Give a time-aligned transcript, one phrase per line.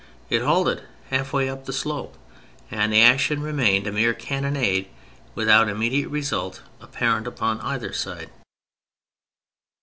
[0.31, 0.81] It halted
[1.11, 2.17] half May up the slope,
[2.71, 4.87] and the action remained a mere cannonade
[5.35, 8.31] without immediate result apparent upon either side.